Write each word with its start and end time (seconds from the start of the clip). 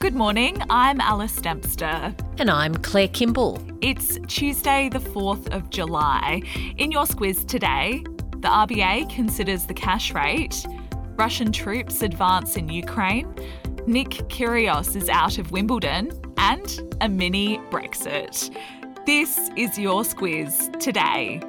Good 0.00 0.14
morning, 0.14 0.60
I'm 0.68 1.00
Alice 1.00 1.36
Dempster. 1.36 2.14
And 2.38 2.50
I'm 2.50 2.74
Claire 2.74 3.08
Kimball. 3.08 3.58
It's 3.80 4.18
Tuesday, 4.28 4.90
the 4.90 4.98
4th 4.98 5.54
of 5.54 5.70
July. 5.70 6.42
In 6.76 6.92
your 6.92 7.04
squiz 7.04 7.46
today, 7.46 8.04
the 8.40 8.48
RBA 8.48 9.08
considers 9.14 9.64
the 9.66 9.74
cash 9.74 10.12
rate, 10.12 10.66
Russian 11.16 11.52
troops 11.52 12.02
advance 12.02 12.56
in 12.56 12.68
Ukraine, 12.68 13.34
Nick 13.86 14.10
Kyrgios 14.28 14.94
is 14.96 15.08
out 15.08 15.38
of 15.38 15.52
Wimbledon, 15.52 16.10
and 16.36 16.94
a 17.00 17.08
mini 17.08 17.58
Brexit. 17.70 18.54
This 19.06 19.50
is 19.56 19.78
your 19.78 20.02
squiz 20.02 20.78
today. 20.80 21.40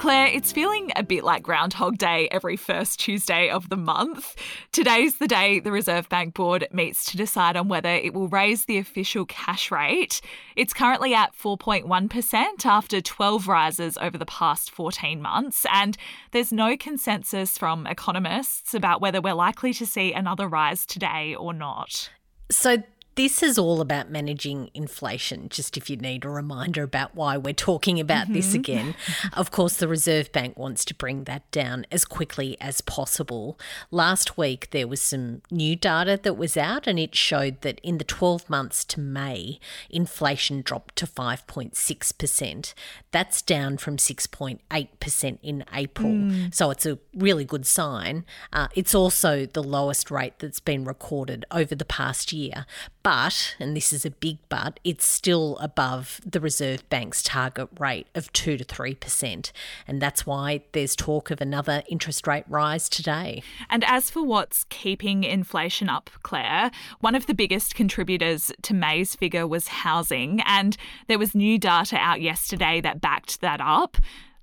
Claire, 0.00 0.28
it's 0.28 0.50
feeling 0.50 0.90
a 0.96 1.02
bit 1.02 1.24
like 1.24 1.42
Groundhog 1.42 1.98
Day 1.98 2.26
every 2.30 2.56
first 2.56 2.98
Tuesday 2.98 3.50
of 3.50 3.68
the 3.68 3.76
month. 3.76 4.34
Today's 4.72 5.18
the 5.18 5.28
day 5.28 5.60
the 5.60 5.70
Reserve 5.70 6.08
Bank 6.08 6.32
Board 6.32 6.66
meets 6.72 7.04
to 7.10 7.18
decide 7.18 7.54
on 7.54 7.68
whether 7.68 7.90
it 7.90 8.14
will 8.14 8.28
raise 8.28 8.64
the 8.64 8.78
official 8.78 9.26
cash 9.26 9.70
rate. 9.70 10.22
It's 10.56 10.72
currently 10.72 11.12
at 11.12 11.36
4.1% 11.36 12.64
after 12.64 13.02
12 13.02 13.46
rises 13.46 13.98
over 13.98 14.16
the 14.16 14.24
past 14.24 14.70
14 14.70 15.20
months, 15.20 15.66
and 15.70 15.98
there's 16.30 16.50
no 16.50 16.78
consensus 16.78 17.58
from 17.58 17.86
economists 17.86 18.72
about 18.72 19.02
whether 19.02 19.20
we're 19.20 19.34
likely 19.34 19.74
to 19.74 19.84
see 19.84 20.14
another 20.14 20.48
rise 20.48 20.86
today 20.86 21.34
or 21.34 21.52
not. 21.52 22.08
So, 22.50 22.82
this 23.16 23.42
is 23.42 23.58
all 23.58 23.80
about 23.80 24.10
managing 24.10 24.70
inflation, 24.74 25.48
just 25.48 25.76
if 25.76 25.90
you 25.90 25.96
need 25.96 26.24
a 26.24 26.28
reminder 26.28 26.82
about 26.82 27.14
why 27.14 27.36
we're 27.36 27.52
talking 27.52 27.98
about 27.98 28.24
mm-hmm. 28.24 28.34
this 28.34 28.54
again. 28.54 28.94
Of 29.32 29.50
course, 29.50 29.76
the 29.76 29.88
Reserve 29.88 30.32
Bank 30.32 30.56
wants 30.56 30.84
to 30.86 30.94
bring 30.94 31.24
that 31.24 31.48
down 31.50 31.86
as 31.90 32.04
quickly 32.04 32.56
as 32.60 32.80
possible. 32.80 33.58
Last 33.90 34.36
week, 34.36 34.70
there 34.70 34.88
was 34.88 35.00
some 35.00 35.42
new 35.50 35.76
data 35.76 36.18
that 36.22 36.36
was 36.36 36.56
out, 36.56 36.86
and 36.86 36.98
it 36.98 37.14
showed 37.14 37.60
that 37.60 37.80
in 37.82 37.98
the 37.98 38.04
12 38.04 38.48
months 38.50 38.84
to 38.86 39.00
May, 39.00 39.60
inflation 39.88 40.62
dropped 40.62 40.96
to 40.96 41.06
5.6%. 41.06 42.74
That's 43.10 43.42
down 43.42 43.76
from 43.76 43.96
6.8% 43.96 45.38
in 45.42 45.64
April. 45.72 46.12
Mm. 46.12 46.54
So 46.54 46.70
it's 46.70 46.86
a 46.86 46.98
really 47.14 47.44
good 47.44 47.66
sign. 47.66 48.24
Uh, 48.52 48.68
it's 48.74 48.94
also 48.94 49.46
the 49.46 49.62
lowest 49.62 50.10
rate 50.10 50.38
that's 50.38 50.60
been 50.60 50.84
recorded 50.84 51.44
over 51.50 51.74
the 51.74 51.84
past 51.84 52.32
year. 52.32 52.66
But, 53.02 53.09
and 53.58 53.76
this 53.76 53.92
is 53.92 54.04
a 54.04 54.10
big 54.10 54.38
but, 54.48 54.78
it's 54.84 55.04
still 55.04 55.56
above 55.58 56.20
the 56.24 56.40
Reserve 56.40 56.88
Bank's 56.88 57.22
target 57.22 57.68
rate 57.78 58.06
of 58.14 58.32
2 58.32 58.56
to 58.56 58.64
3%. 58.64 59.52
And 59.88 60.00
that's 60.00 60.24
why 60.24 60.62
there's 60.72 60.94
talk 60.94 61.32
of 61.32 61.40
another 61.40 61.82
interest 61.88 62.28
rate 62.28 62.44
rise 62.48 62.88
today. 62.88 63.42
And 63.68 63.82
as 63.84 64.10
for 64.10 64.22
what's 64.22 64.62
keeping 64.64 65.24
inflation 65.24 65.88
up, 65.88 66.08
Claire, 66.22 66.70
one 67.00 67.16
of 67.16 67.26
the 67.26 67.34
biggest 67.34 67.74
contributors 67.74 68.52
to 68.62 68.74
May's 68.74 69.16
figure 69.16 69.46
was 69.46 69.66
housing. 69.68 70.40
And 70.46 70.76
there 71.08 71.18
was 71.18 71.34
new 71.34 71.58
data 71.58 71.96
out 71.96 72.20
yesterday 72.20 72.80
that 72.80 73.00
backed 73.00 73.40
that 73.40 73.60
up. 73.60 73.96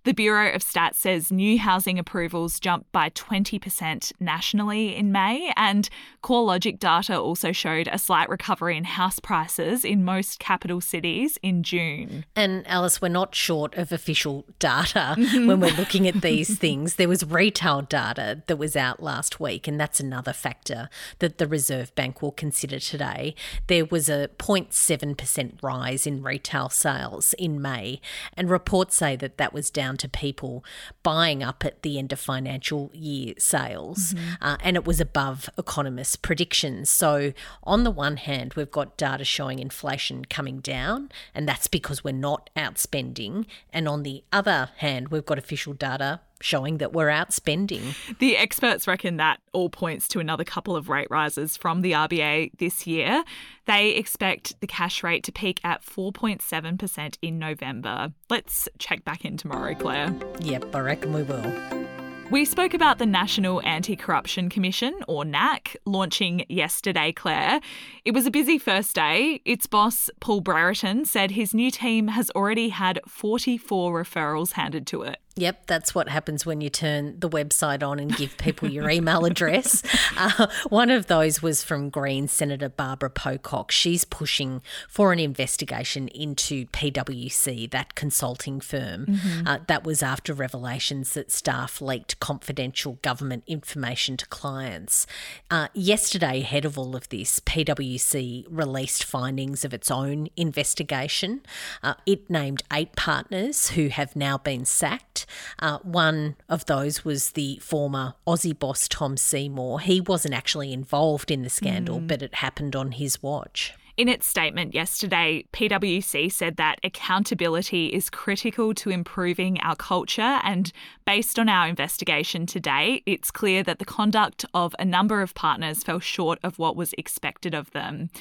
The 0.08 0.14
Bureau 0.14 0.54
of 0.54 0.64
Stats 0.64 0.96
says 0.96 1.34
new 1.34 1.60
housing 1.60 2.00
approvals 2.00 2.62
jumped 2.62 2.90
by 2.94 3.10
20% 3.10 4.14
nationally 4.22 4.96
in 4.96 5.12
May, 5.12 5.52
and 5.58 5.90
CoreLogic 6.24 6.80
data 6.80 7.20
also 7.20 7.52
showed 7.52 7.90
a 7.92 7.98
slight 7.98 8.30
recovery 8.30 8.78
in 8.78 8.86
house 8.86 9.20
prices 9.20 9.84
in 9.84 10.06
most 10.06 10.40
capital 10.40 10.80
cities 10.80 11.38
in 11.44 11.62
June. 11.62 12.24
And 12.38 12.66
Alice, 12.70 13.02
we're 13.02 13.10
not 13.10 13.36
short 13.36 13.76
of 13.76 13.92
official 13.92 14.46
data 14.60 15.16
when 15.34 15.60
we're 15.60 15.76
looking 15.76 16.08
at 16.08 16.22
these 16.22 16.58
things. 16.58 16.96
There 16.96 17.10
was 17.10 17.26
retail 17.26 17.82
data 17.82 18.44
that 18.48 18.56
was 18.56 18.78
out 18.78 19.04
last 19.04 19.42
week, 19.42 19.68
and 19.68 19.78
that's 19.78 20.00
another 20.00 20.32
factor 20.32 20.88
that 21.20 21.38
the 21.38 21.48
Reserve 21.48 21.94
Bank 21.96 22.22
will 22.22 22.32
consider 22.32 22.80
today. 22.80 23.36
There 23.68 23.84
was 23.84 24.08
a 24.08 24.30
0.7% 24.40 25.62
rise 25.62 26.08
in 26.08 26.24
retail 26.24 26.70
sales 26.70 27.34
in 27.34 27.62
May, 27.62 28.00
and 28.38 28.50
reports 28.50 28.96
say 28.96 29.18
that 29.18 29.38
that 29.38 29.52
was 29.52 29.70
down 29.70 29.97
to 29.98 30.10
people 30.10 30.64
buying 31.04 31.44
up 31.44 31.66
at 31.66 31.82
the 31.82 31.98
end 31.98 32.14
of 32.14 32.20
financial 32.20 32.92
year 32.94 33.34
sales, 33.38 34.14
mm-hmm. 34.14 34.44
uh, 34.44 34.58
and 34.64 34.76
it 34.76 34.86
was 34.86 35.00
above 35.00 35.50
economists' 35.58 36.16
predictions. 36.16 36.90
So, 36.90 37.34
on 37.64 37.84
the 37.84 37.92
one 37.92 38.18
hand, 38.18 38.54
we've 38.54 38.72
got 38.72 38.98
data 38.98 39.24
showing 39.24 39.60
inflation 39.60 40.26
coming 40.26 40.60
down, 40.60 41.10
and 41.34 41.48
that's 41.48 41.68
because 41.68 42.04
we're 42.04 42.12
not 42.12 42.50
outspending. 42.56 43.46
And 43.72 43.88
on 43.88 44.04
the 44.04 44.24
other 44.32 44.70
hand, 44.78 45.10
we've 45.10 45.26
got 45.26 45.38
official 45.38 45.74
data 45.74 46.22
showing 46.42 46.78
that 46.78 46.94
we're 46.94 47.08
outspending. 47.08 47.96
The 48.20 48.38
experts 48.38 48.88
reckon 48.88 49.18
that 49.18 49.40
all 49.54 49.70
points 49.70 50.08
to 50.10 50.20
another 50.20 50.44
couple 50.44 50.76
of 50.76 50.90
rate 50.90 51.08
rises 51.10 51.58
from 51.58 51.82
the 51.82 51.94
RBA 51.94 52.52
this 52.58 52.86
year. 52.88 53.24
They 53.66 53.90
expect 53.90 54.60
the 54.62 54.68
cash 54.68 55.04
rate 55.04 55.24
to 55.26 55.32
peak 55.32 55.60
at 55.64 55.84
4.7% 55.84 57.18
in 57.22 57.40
November. 57.40 58.14
Let's 58.30 58.70
check 58.78 59.04
back 59.04 59.26
in 59.26 59.38
tomorrow, 59.38 59.76
Claire. 59.76 60.14
Yep, 60.42 60.76
I 60.76 60.80
reckon 60.80 61.14
we 61.14 61.24
will. 61.24 61.88
We 62.30 62.44
spoke 62.44 62.74
about 62.74 62.98
the 62.98 63.06
National 63.06 63.66
Anti 63.66 63.96
Corruption 63.96 64.50
Commission, 64.50 64.94
or 65.08 65.24
NAC, 65.24 65.78
launching 65.86 66.44
yesterday, 66.50 67.14
Claire. 67.14 67.62
It 68.04 68.12
was 68.12 68.26
a 68.26 68.32
busy 68.32 68.58
first 68.58 68.94
day. 68.94 69.42
Its 69.46 69.66
boss, 69.66 70.10
Paul 70.20 70.42
Brereton, 70.42 71.06
said 71.06 71.32
his 71.32 71.54
new 71.54 71.72
team 71.72 72.10
has 72.10 72.30
already 72.32 72.68
had 72.68 73.00
44 73.08 74.04
referrals 74.04 74.54
handed 74.54 74.86
to 74.88 75.04
it. 75.04 75.20
Yep, 75.38 75.68
that's 75.68 75.94
what 75.94 76.10
happens 76.10 76.46
when 76.46 76.62
you 76.62 76.70
turn 76.70 77.20
the 77.20 77.30
website 77.30 77.88
on 77.88 78.00
and 78.00 78.16
give 78.16 78.38
people 78.40 78.68
your 78.68 78.90
email 78.90 79.26
address. 79.26 79.84
Uh, 80.20 80.48
one 80.70 80.90
of 80.90 81.08
those 81.08 81.44
was 81.44 81.64
from 81.64 81.90
Green 81.90 82.28
Senator 82.28 82.70
Barbara 82.70 83.10
Pocock. 83.10 83.72
She's 83.72 84.04
pushing 84.04 84.64
for 84.90 85.14
an 85.14 85.20
investigation 85.20 86.08
into 86.08 86.66
PwC, 86.68 87.70
that 87.70 87.94
consulting 87.94 88.60
firm. 88.60 89.06
Mm-hmm. 89.06 89.48
Uh, 89.48 89.60
that 89.68 89.84
was 89.84 90.02
after 90.02 90.34
revelations 90.34 91.14
that 91.14 91.32
staff 91.32 91.82
leaked 91.82 92.20
confidential 92.20 92.94
government 93.04 93.44
information 93.46 94.18
to 94.18 94.26
clients. 94.28 95.06
Uh, 95.52 95.68
yesterday, 95.74 96.42
ahead 96.42 96.66
of 96.66 96.80
all 96.80 96.96
of 96.96 97.10
this, 97.10 97.40
PwC 97.42 98.46
released 98.50 99.04
findings 99.04 99.64
of 99.64 99.74
its 99.74 99.92
own 99.92 100.30
investigation. 100.36 101.42
Uh, 101.84 101.94
it 102.08 102.28
named 102.28 102.64
eight 102.74 102.96
partners 102.96 103.70
who 103.70 103.90
have 103.90 104.16
now 104.16 104.38
been 104.38 104.66
sacked. 104.66 105.27
Uh, 105.60 105.80
one 105.80 106.36
of 106.50 106.66
those 106.66 107.04
was 107.06 107.32
the 107.32 107.58
former 107.62 108.14
Aussie 108.26 108.58
boss 108.58 108.88
Tom 108.88 109.18
Seymour. 109.18 109.80
He 109.82 110.02
wasn't 110.02 110.34
actually 110.34 110.74
involved 110.74 111.32
in 111.32 111.44
the 111.44 111.50
scandal, 111.50 112.00
mm. 112.00 112.08
but 112.08 112.22
it 112.22 112.36
happened 112.36 112.76
on 112.76 112.94
his 112.94 113.22
watch. 113.22 113.74
In 113.98 114.08
its 114.08 114.28
statement 114.28 114.76
yesterday, 114.76 115.44
PwC 115.54 116.32
said 116.32 116.58
that 116.58 116.80
accountability 116.84 117.88
is 117.88 118.12
critical 118.12 118.76
to 118.76 118.92
improving 118.92 119.60
our 119.62 119.76
culture, 119.76 120.22
and 120.44 120.72
based 121.08 121.40
on 121.40 121.50
our 121.50 121.68
investigation 121.68 122.46
today, 122.46 123.02
it's 123.08 123.32
clear 123.32 123.64
that 123.64 123.80
the 123.80 123.86
conduct 123.86 124.46
of 124.54 124.76
a 124.78 124.86
number 124.86 125.24
of 125.24 125.34
partners 125.34 125.84
fell 125.84 126.00
short 126.00 126.38
of 126.44 126.60
what 126.60 126.76
was 126.76 126.94
expected 126.96 127.56
of 127.56 127.72
them. 127.72 128.12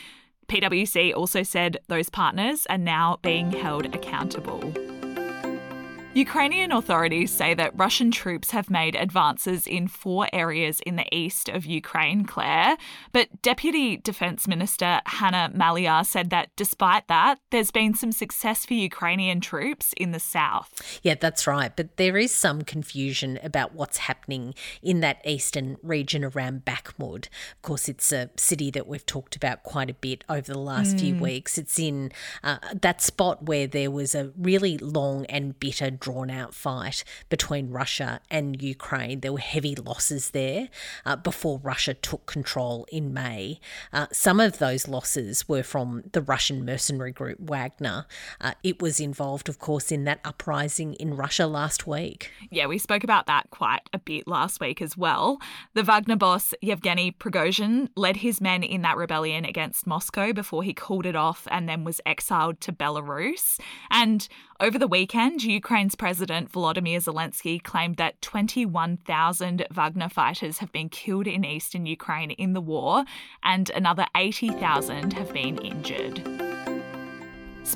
PwC 0.49 1.15
also 1.15 1.43
said 1.43 1.79
those 1.89 2.09
partners 2.09 2.67
are 2.71 2.79
now 2.79 3.19
being 3.21 3.51
held 3.51 3.95
accountable. 3.95 4.96
Ukrainian 6.17 6.73
authorities 6.73 7.31
say 7.31 7.53
that 7.53 7.79
Russian 7.79 8.11
troops 8.11 8.51
have 8.53 8.71
made 8.71 8.97
advances 8.97 9.67
in 9.67 9.87
four 9.87 10.31
areas 10.33 10.81
in 10.81 10.97
the 10.97 11.05
east 11.15 11.51
of 11.51 11.67
Ukraine, 11.67 12.25
Claire. 12.25 12.79
But 13.13 13.43
Deputy 13.43 13.99
Defence 13.99 14.49
Minister 14.49 15.03
Hanna 15.05 15.53
Maliar 15.55 16.07
said 16.07 16.31
that 16.31 16.49
despite 16.57 17.07
that, 17.09 17.39
there's 17.51 17.71
been 17.71 17.93
some 17.93 18.13
success 18.13 18.65
for 18.65 18.73
Ukrainian 18.73 19.43
troops 19.43 19.93
in 19.99 20.13
the 20.13 20.19
south. 20.19 21.01
Yeah, 21.03 21.17
that's 21.21 21.47
right. 21.47 21.77
But 21.77 21.99
there 21.99 22.17
is 22.17 22.35
some 22.35 22.63
confusion 22.63 23.39
about 23.43 23.75
what's 23.75 23.99
happening 23.99 24.55
in 24.83 25.01
that 25.01 25.21
eastern 25.23 25.77
region 25.83 26.25
around 26.25 26.65
Bakhmut. 26.65 27.27
Of 27.27 27.61
course, 27.61 27.91
it's 27.91 28.11
a 28.11 28.31
city 28.37 28.71
that 28.71 28.87
we've 28.87 29.05
talked 29.05 29.37
about 29.37 29.65
quite 29.65 29.91
a 29.91 29.95
bit 29.95 30.25
over 30.31 30.51
the 30.51 30.59
last 30.59 30.97
mm. 30.97 31.01
few 31.01 31.17
weeks. 31.17 31.59
It's 31.59 31.79
in 31.79 32.11
uh, 32.43 32.57
that 32.73 33.03
spot 33.03 33.43
where 33.43 33.67
there 33.67 33.91
was 33.91 34.15
a 34.15 34.33
really 34.39 34.79
long 34.79 35.27
and 35.27 35.61
bitter 35.61 35.91
drawn 36.07 36.31
out 36.31 36.55
fight 36.55 37.03
between 37.29 37.69
Russia 37.71 38.21
and 38.31 38.63
Ukraine. 38.63 39.19
There 39.19 39.33
were 39.33 39.41
heavy 39.41 39.75
losses 39.75 40.31
there 40.31 40.69
uh, 41.05 41.17
before 41.17 41.59
Russia 41.59 41.95
took 41.95 42.27
control 42.27 42.87
in 42.93 43.13
May. 43.13 43.59
Uh, 43.93 44.07
some 44.13 44.39
of 44.39 44.59
those 44.59 44.87
losses 44.87 45.49
were 45.49 45.65
from 45.65 46.05
the 46.13 46.23
Russian 46.23 46.65
mercenary 46.65 47.11
group 47.11 47.41
Wagner. 47.41 48.07
Uh, 48.41 48.53
it 48.63 48.81
was 48.81 49.01
involved, 49.01 49.49
of 49.49 49.59
course, 49.59 49.91
in 49.91 50.05
that 50.05 50.21
uprising 50.25 50.95
in 50.95 51.17
Russia 51.17 51.49
last 51.49 51.89
week. 51.89 52.31
Yeah, 52.51 52.69
we 52.69 52.79
spoke 52.79 53.03
about 53.03 53.27
that 53.27 53.51
quite 53.51 53.83
a 53.93 53.99
bit 53.99 54.29
last 54.29 54.61
week 54.61 54.81
as 54.81 54.97
well. 54.97 55.41
The 55.75 55.83
Wagner 55.83 56.15
boss, 56.15 56.55
Yevgeny 56.63 57.11
Prigozhin, 57.11 57.89
led 57.97 58.19
his 58.19 58.41
men 58.41 58.63
in 58.63 58.83
that 58.83 58.97
rebellion 58.97 59.45
against 59.45 59.89
Moscow 59.89 60.33
before 60.33 60.63
he 60.63 60.73
called 60.73 61.05
it 61.05 61.17
off 61.17 61.49
and 61.51 61.69
then 61.69 61.83
was 61.83 62.01
exiled 62.07 62.61
to 62.61 62.73
Belarus. 62.73 63.59
And 63.91 64.29
over 64.61 64.79
the 64.79 64.87
weekend, 64.87 65.43
Ukraine's 65.43 65.95
President 65.95 66.51
Volodymyr 66.51 66.99
Zelensky 66.99 67.63
claimed 67.63 67.97
that 67.97 68.21
21,000 68.23 69.67
Wagner 69.71 70.09
fighters 70.09 70.59
have 70.59 70.73
been 70.73 70.89
killed 70.89 71.27
in 71.27 71.45
eastern 71.45 71.87
Ukraine 71.87 72.31
in 72.31 72.53
the 72.53 72.61
war 72.61 73.05
and 73.43 73.71
another 73.71 74.07
80,000 74.17 75.13
have 75.13 75.33
been 75.33 75.59
injured. 75.59 76.46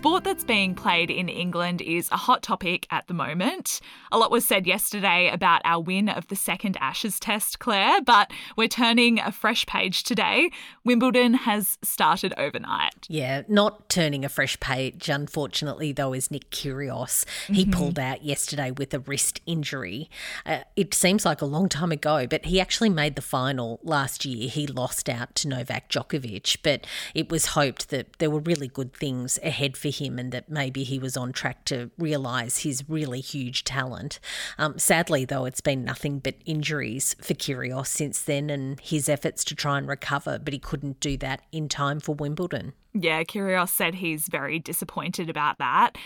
Sport 0.00 0.25
that's 0.25 0.44
being 0.44 0.75
played 0.75 1.11
in 1.11 1.29
England 1.29 1.82
is 1.82 2.08
a 2.11 2.17
hot 2.17 2.43
topic 2.43 2.87
at 2.91 3.06
the 3.06 3.12
moment. 3.12 3.82
A 4.11 4.17
lot 4.17 4.31
was 4.31 4.47
said 4.47 4.67
yesterday 4.67 5.29
about 5.31 5.61
our 5.62 5.79
win 5.82 6.08
of 6.08 6.26
the 6.29 6.37
second 6.37 6.79
Ashes 6.81 7.20
test, 7.20 7.58
Claire, 7.58 8.00
but 8.00 8.31
we're 8.56 8.67
turning 8.67 9.19
a 9.19 9.31
fresh 9.31 9.67
page 9.67 10.02
today. 10.02 10.52
Wimbledon 10.87 11.35
has 11.35 11.76
started 11.82 12.32
overnight. 12.38 13.06
Yeah, 13.11 13.43
not 13.47 13.91
turning 13.91 14.25
a 14.25 14.31
fresh 14.31 14.58
page, 14.58 15.11
unfortunately, 15.11 15.93
though, 15.93 16.14
is 16.14 16.31
Nick 16.31 16.49
Kyrgios. 16.49 17.26
He 17.49 17.64
mm-hmm. 17.64 17.73
pulled 17.73 17.99
out 17.99 18.25
yesterday 18.25 18.70
with 18.70 18.94
a 18.94 19.00
wrist 19.00 19.43
injury. 19.44 20.08
Uh, 20.46 20.61
it 20.76 20.94
seems 20.94 21.26
like 21.26 21.43
a 21.43 21.46
long 21.46 21.69
time 21.69 21.93
ago, 21.93 22.26
but 22.26 22.46
he 22.46 22.58
actually 22.58 22.88
made 22.88 23.17
the 23.17 23.23
final 23.23 23.81
last 23.82 24.25
year. 24.25 24.49
He 24.49 24.67
lost 24.67 25.11
out 25.11 25.35
to 25.35 25.49
Novak 25.49 25.91
Djokovic, 25.91 26.56
but 26.62 26.87
it 27.14 27.29
was 27.31 27.49
hoped 27.49 27.91
that 27.91 28.14
there 28.19 28.31
were 28.31 28.41
really 28.41 28.69
good 28.69 28.94
things 28.94 29.38
ahead 29.43 29.76
for 29.76 29.89
him 29.90 30.19
and 30.19 30.32
that 30.32 30.48
maybe 30.48 30.82
he 30.82 30.98
was 30.98 31.16
on 31.16 31.32
track 31.32 31.64
to 31.66 31.90
realise 31.98 32.58
his 32.58 32.88
really 32.88 33.20
huge 33.20 33.64
talent. 33.64 34.20
Um, 34.58 34.78
sadly, 34.78 35.25
though, 35.25 35.44
it's 35.44 35.60
been 35.60 35.84
nothing 35.84 36.19
but 36.19 36.37
injuries 36.44 37.14
for 37.20 37.34
Kyrgios 37.34 37.88
since 37.88 38.22
then 38.22 38.50
and 38.50 38.81
his 38.81 39.08
efforts 39.08 39.44
to 39.44 39.54
try 39.54 39.78
and 39.78 39.88
recover, 39.88 40.38
but 40.38 40.52
he 40.52 40.58
couldn't 40.58 41.00
do 41.00 41.16
that 41.19 41.42
in 41.52 41.69
time 41.69 42.00
for 42.00 42.14
Wimbledon. 42.14 42.72
Yeah, 42.92 43.22
Kyrgios 43.22 43.70
said 43.70 43.96
he's 43.96 44.26
very 44.28 44.58
disappointed 44.58 45.31
about 45.31 45.58
that. 45.58 45.96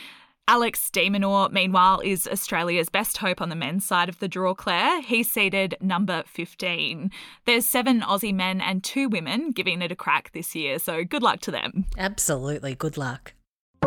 Alex 0.47 0.91
de 0.91 1.09
Minaur, 1.09 1.51
meanwhile, 1.51 2.01
is 2.01 2.27
Australia's 2.27 2.91
best 2.91 3.17
hope 3.17 3.41
on 3.41 3.49
the 3.49 3.57
men's 3.57 3.87
side 3.87 4.11
of 4.11 4.19
the 4.19 4.29
draw, 4.29 4.55
Claire. 4.55 5.01
He's 5.01 5.31
seeded 5.31 5.75
number 5.81 6.23
15. 6.27 7.11
There's 7.47 7.65
seven 7.65 8.03
Aussie 8.03 8.35
men 8.35 8.61
and 8.61 8.85
two 8.85 9.09
women 9.09 9.53
giving 9.53 9.81
it 9.81 9.91
a 9.91 9.97
crack 9.97 10.33
this 10.33 10.55
year, 10.55 10.79
so 10.79 11.03
good 11.03 11.23
luck 11.23 11.41
to 11.41 11.51
them. 11.51 11.87
Absolutely, 11.97 12.75
good 12.75 12.99
luck. 12.99 13.33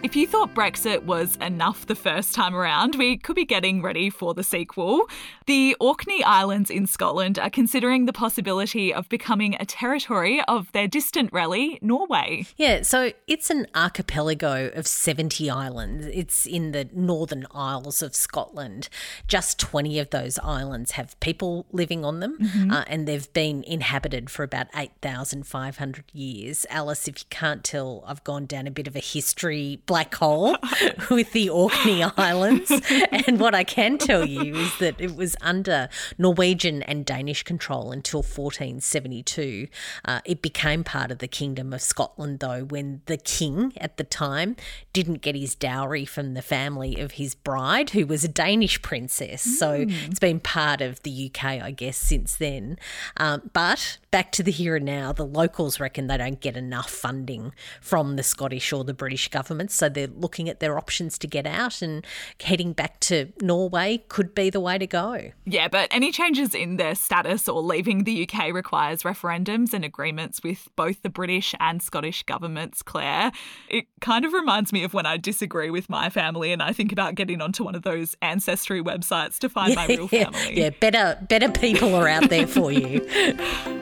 If 0.00 0.14
you 0.14 0.28
thought 0.28 0.54
Brexit 0.54 1.02
was 1.02 1.34
enough 1.40 1.86
the 1.86 1.96
first 1.96 2.32
time 2.32 2.54
around, 2.54 2.94
we 2.94 3.16
could 3.16 3.34
be 3.34 3.44
getting 3.44 3.82
ready 3.82 4.10
for 4.10 4.32
the 4.32 4.44
sequel. 4.44 5.08
The 5.46 5.74
Orkney 5.80 6.22
Islands 6.22 6.70
in 6.70 6.86
Scotland 6.86 7.36
are 7.36 7.50
considering 7.50 8.06
the 8.06 8.12
possibility 8.12 8.94
of 8.94 9.08
becoming 9.08 9.56
a 9.58 9.66
territory 9.66 10.40
of 10.46 10.70
their 10.70 10.86
distant 10.86 11.32
rally, 11.32 11.80
Norway. 11.82 12.46
Yeah, 12.56 12.82
so 12.82 13.10
it's 13.26 13.50
an 13.50 13.66
archipelago 13.74 14.68
of 14.68 14.86
70 14.86 15.50
islands. 15.50 16.06
It's 16.06 16.46
in 16.46 16.70
the 16.70 16.88
Northern 16.92 17.48
Isles 17.52 18.00
of 18.00 18.14
Scotland. 18.14 18.88
Just 19.26 19.58
20 19.58 19.98
of 19.98 20.10
those 20.10 20.38
islands 20.38 20.92
have 20.92 21.18
people 21.18 21.66
living 21.72 22.04
on 22.04 22.20
them, 22.20 22.38
mm-hmm. 22.38 22.70
uh, 22.70 22.84
and 22.86 23.08
they've 23.08 23.32
been 23.32 23.64
inhabited 23.64 24.30
for 24.30 24.44
about 24.44 24.68
8,500 24.76 26.04
years. 26.12 26.66
Alice, 26.70 27.08
if 27.08 27.18
you 27.18 27.26
can't 27.30 27.64
tell, 27.64 28.04
I've 28.06 28.22
gone 28.22 28.46
down 28.46 28.68
a 28.68 28.70
bit 28.70 28.86
of 28.86 28.94
a 28.94 29.00
history 29.00 29.82
black 29.88 30.14
hole 30.14 30.54
with 31.10 31.32
the 31.32 31.48
Orkney 31.48 32.04
Islands. 32.16 32.70
And 33.10 33.40
what 33.40 33.54
I 33.54 33.64
can 33.64 33.98
tell 33.98 34.24
you 34.24 34.54
is 34.54 34.78
that 34.78 35.00
it 35.00 35.16
was 35.16 35.34
under 35.40 35.88
Norwegian 36.18 36.82
and 36.84 37.04
Danish 37.04 37.42
control 37.42 37.90
until 37.90 38.20
1472. 38.20 39.66
Uh, 40.04 40.20
it 40.24 40.42
became 40.42 40.84
part 40.84 41.10
of 41.10 41.18
the 41.18 41.26
Kingdom 41.26 41.72
of 41.72 41.80
Scotland, 41.80 42.38
though, 42.38 42.64
when 42.64 43.00
the 43.06 43.16
king 43.16 43.72
at 43.78 43.96
the 43.96 44.04
time 44.04 44.54
didn't 44.92 45.22
get 45.22 45.34
his 45.34 45.54
dowry 45.54 46.04
from 46.04 46.34
the 46.34 46.42
family 46.42 47.00
of 47.00 47.12
his 47.12 47.34
bride, 47.34 47.90
who 47.90 48.06
was 48.06 48.22
a 48.22 48.28
Danish 48.28 48.80
princess. 48.82 49.46
Mm. 49.46 49.50
So 49.52 49.86
it's 49.88 50.20
been 50.20 50.38
part 50.38 50.82
of 50.82 51.02
the 51.02 51.30
UK, 51.30 51.44
I 51.44 51.70
guess, 51.70 51.96
since 51.96 52.36
then. 52.36 52.78
Um, 53.16 53.50
but 53.54 53.98
back 54.10 54.32
to 54.32 54.42
the 54.42 54.52
here 54.52 54.76
and 54.76 54.84
now, 54.84 55.12
the 55.12 55.24
locals 55.24 55.80
reckon 55.80 56.08
they 56.08 56.18
don't 56.18 56.40
get 56.40 56.56
enough 56.56 56.90
funding 56.90 57.54
from 57.80 58.16
the 58.16 58.22
Scottish 58.22 58.70
or 58.72 58.84
the 58.84 58.94
British 58.94 59.28
governments. 59.28 59.77
So 59.78 59.88
they're 59.88 60.08
looking 60.08 60.48
at 60.48 60.60
their 60.60 60.76
options 60.76 61.18
to 61.18 61.26
get 61.26 61.46
out, 61.46 61.82
and 61.82 62.06
heading 62.42 62.72
back 62.72 63.00
to 63.00 63.32
Norway 63.40 64.04
could 64.08 64.34
be 64.34 64.50
the 64.50 64.60
way 64.60 64.78
to 64.78 64.86
go. 64.86 65.30
Yeah, 65.44 65.68
but 65.68 65.88
any 65.90 66.12
changes 66.12 66.54
in 66.54 66.76
their 66.76 66.94
status 66.94 67.48
or 67.48 67.62
leaving 67.62 68.04
the 68.04 68.28
UK 68.28 68.52
requires 68.52 69.02
referendums 69.02 69.72
and 69.72 69.84
agreements 69.84 70.42
with 70.42 70.68
both 70.76 71.02
the 71.02 71.08
British 71.08 71.54
and 71.60 71.82
Scottish 71.82 72.22
governments, 72.24 72.82
Claire. 72.82 73.32
It 73.68 73.86
kind 74.00 74.24
of 74.24 74.32
reminds 74.32 74.72
me 74.72 74.84
of 74.84 74.94
when 74.94 75.06
I 75.06 75.16
disagree 75.16 75.70
with 75.70 75.88
my 75.88 76.10
family 76.10 76.52
and 76.52 76.62
I 76.62 76.72
think 76.72 76.92
about 76.92 77.14
getting 77.14 77.40
onto 77.40 77.64
one 77.64 77.74
of 77.74 77.82
those 77.82 78.16
ancestry 78.22 78.82
websites 78.82 79.38
to 79.38 79.48
find 79.48 79.70
yeah, 79.70 79.74
my 79.74 79.86
real 79.86 80.08
family. 80.08 80.58
Yeah, 80.60 80.70
better 80.70 81.18
better 81.28 81.50
people 81.50 81.94
are 81.94 82.08
out 82.08 82.28
there 82.28 82.46
for 82.46 82.72
you. 82.72 83.06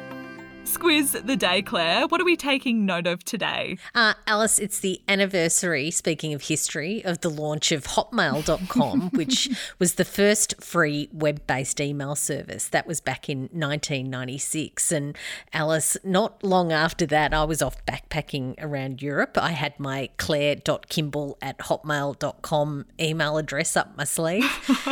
Squiz 0.67 1.25
the 1.25 1.37
day, 1.37 1.63
Claire. 1.63 2.09
What 2.09 2.21
are 2.21 2.25
we 2.25 2.37
taking 2.37 2.85
note 2.85 3.07
of 3.07 3.25
today? 3.25 3.79
Uh, 3.95 4.15
Alice, 4.27 4.59
it's 4.59 4.81
the 4.81 5.01
anniversary, 5.07 5.93
speaking 5.93 6.35
of 6.35 6.43
history, 6.43 7.05
of 7.05 7.21
the 7.21 7.31
launch 7.31 7.71
of 7.71 7.85
Hotmail.com, 7.85 9.11
which 9.15 9.49
was 9.79 9.95
the 9.95 10.05
first 10.05 10.61
free 10.61 11.09
web 11.13 11.47
based 11.47 11.81
email 11.81 12.17
service. 12.17 12.67
That 12.69 12.85
was 12.85 13.01
back 13.01 13.29
in 13.29 13.43
1996. 13.53 14.91
And 14.91 15.17
Alice, 15.53 15.97
not 16.03 16.43
long 16.43 16.73
after 16.73 17.07
that, 17.07 17.33
I 17.33 17.45
was 17.45 17.63
off 17.63 17.77
backpacking 17.87 18.57
around 18.59 19.01
Europe. 19.01 19.39
I 19.41 19.53
had 19.53 19.79
my 19.79 20.11
claire.kimball 20.17 21.39
at 21.41 21.59
hotmail.com 21.59 22.87
email 23.01 23.37
address 23.39 23.77
up 23.77 23.97
my 23.97 24.05
sleeve. 24.05 24.45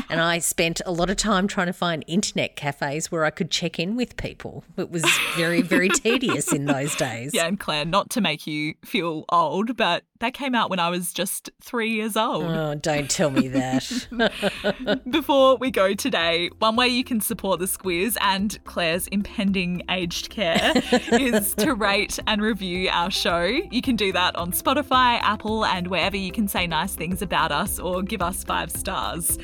and 0.08 0.20
I 0.20 0.38
spent 0.38 0.80
a 0.86 0.92
lot 0.92 1.10
of 1.10 1.16
time 1.16 1.48
trying 1.48 1.66
to 1.66 1.72
find 1.72 2.04
internet 2.06 2.54
cafes 2.54 3.10
where 3.10 3.24
I 3.24 3.30
could 3.30 3.50
check 3.50 3.80
in 3.80 3.96
with 3.96 4.16
people. 4.16 4.62
It 4.76 4.92
was 4.92 5.04
very, 5.36 5.64
very 5.76 5.88
tedious 6.18 6.52
in 6.52 6.64
those 6.64 6.94
days. 6.96 7.32
Yeah, 7.34 7.46
and 7.46 7.58
Claire, 7.58 7.84
not 7.84 8.10
to 8.10 8.20
make 8.20 8.46
you 8.46 8.74
feel 8.84 9.24
old, 9.30 9.76
but 9.76 10.04
that 10.20 10.34
came 10.34 10.54
out 10.54 10.70
when 10.70 10.78
I 10.78 10.88
was 10.88 11.12
just 11.12 11.50
three 11.60 11.90
years 11.90 12.16
old. 12.16 12.44
Oh, 12.44 12.74
don't 12.74 13.10
tell 13.10 13.30
me 13.30 13.48
that. 13.48 15.02
Before 15.10 15.56
we 15.56 15.70
go 15.70 15.94
today, 15.94 16.50
one 16.58 16.76
way 16.76 16.88
you 16.88 17.04
can 17.04 17.20
support 17.20 17.60
the 17.60 17.66
Squiz 17.66 18.16
and 18.20 18.62
Claire's 18.64 19.06
impending 19.08 19.82
aged 19.90 20.30
care 20.30 20.72
is 21.12 21.54
to 21.56 21.74
rate 21.74 22.18
and 22.26 22.40
review 22.40 22.88
our 22.90 23.10
show. 23.10 23.44
You 23.44 23.82
can 23.82 23.96
do 23.96 24.12
that 24.12 24.36
on 24.36 24.52
Spotify, 24.52 25.18
Apple, 25.20 25.64
and 25.64 25.88
wherever 25.88 26.16
you 26.16 26.32
can 26.32 26.48
say 26.48 26.66
nice 26.66 26.94
things 26.94 27.20
about 27.20 27.52
us 27.52 27.78
or 27.78 28.02
give 28.02 28.22
us 28.22 28.44
five 28.44 28.70
stars. 28.70 29.38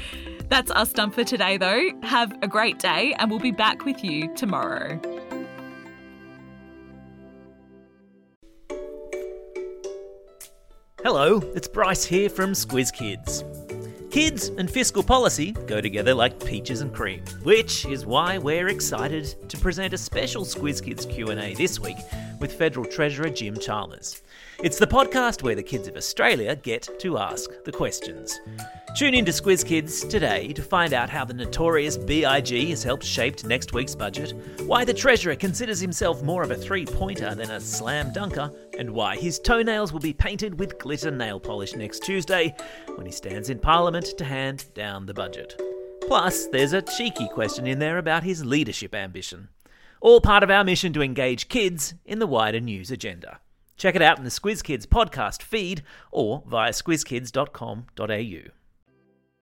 That's 0.49 0.71
us 0.73 0.93
done 0.93 1.11
for 1.13 1.23
today, 1.23 1.59
though. 1.59 1.91
Have 2.03 2.37
a 2.43 2.49
great 2.49 2.79
day, 2.79 3.15
and 3.19 3.31
we'll 3.31 3.39
be 3.39 3.53
back 3.53 3.85
with 3.85 4.03
you 4.03 4.35
tomorrow. 4.35 5.01
Hello, 11.02 11.40
it's 11.54 11.66
Bryce 11.66 12.04
here 12.04 12.28
from 12.28 12.52
Squiz 12.52 12.92
Kids. 12.92 13.42
Kids 14.11 14.49
and 14.49 14.71
fiscal 14.71 15.02
policy 15.02 15.52
go 15.66 15.80
together 15.80 16.12
like 16.12 16.45
peaches 16.45 16.83
and 16.83 16.95
cream, 16.95 17.25
which 17.42 17.87
is 17.87 18.04
why 18.04 18.37
we're 18.37 18.69
excited 18.69 19.35
to 19.49 19.57
present 19.57 19.95
a 19.95 19.99
special 19.99 20.45
Squiz 20.45 20.85
Kids 20.85 21.07
Q&A 21.07 21.54
this 21.54 21.80
week 21.80 21.97
with 22.38 22.52
Federal 22.52 22.85
Treasurer 22.85 23.30
Jim 23.30 23.59
Chalmers. 23.59 24.23
It's 24.62 24.78
the 24.78 24.87
podcast 24.87 25.42
where 25.42 25.54
the 25.54 25.62
kids 25.62 25.88
of 25.88 25.97
Australia 25.97 26.54
get 26.54 26.87
to 26.99 27.16
ask 27.16 27.49
the 27.64 27.73
questions. 27.73 28.38
Tune 28.95 29.14
in 29.14 29.25
to 29.25 29.33
Squiz 29.33 29.64
Kids 29.64 30.04
today 30.04 30.52
to 30.52 30.62
find 30.62 30.92
out 30.92 31.09
how 31.09 31.25
the 31.25 31.33
notorious 31.33 31.97
BIG 31.97 32.69
has 32.69 32.83
helped 32.83 33.04
shape 33.04 33.42
next 33.45 33.73
week's 33.73 33.95
budget, 33.95 34.35
why 34.66 34.85
the 34.85 34.92
Treasurer 34.92 35.37
considers 35.37 35.80
himself 35.80 36.23
more 36.23 36.42
of 36.42 36.50
a 36.50 36.57
three 36.57 36.85
pointer 36.85 37.35
than 37.35 37.52
a 37.52 37.61
slam 37.61 38.12
dunker, 38.12 38.50
and 38.81 38.91
why 38.91 39.15
his 39.15 39.39
toenails 39.39 39.93
will 39.93 40.01
be 40.01 40.15
painted 40.15 40.59
with 40.59 40.79
glitter 40.79 41.11
nail 41.11 41.39
polish 41.39 41.77
next 41.77 42.03
Tuesday 42.03 42.57
when 42.95 43.05
he 43.05 43.13
stands 43.13 43.51
in 43.51 43.59
Parliament 43.59 44.07
to 44.17 44.25
hand 44.25 44.65
down 44.73 45.05
the 45.05 45.13
budget. 45.13 45.61
Plus, 46.09 46.47
there's 46.47 46.73
a 46.73 46.81
cheeky 46.81 47.29
question 47.29 47.67
in 47.67 47.79
there 47.79 47.99
about 47.99 48.25
his 48.25 48.43
leadership 48.43 48.95
ambition. 48.95 49.51
All 50.01 50.23
part 50.23 50.43
of 50.43 50.51
our 50.51 50.65
mission 50.65 50.95
to 50.95 51.03
engage 51.03 51.49
kids 51.49 51.93
in 52.07 52.21
the 52.21 52.27
wider 52.27 52.59
news 52.59 52.91
agenda. 52.91 53.41
Check 53.77 53.97
it 53.97 54.03
out 54.03 54.17
in 54.17 54.25
the 54.25 54.31
Squiz 54.31 54.65
Kids 54.65 54.87
podcast 54.87 55.43
feed 55.43 55.83
or 56.11 56.43
via 56.47 56.71
squizkids.com.au. 56.73 58.60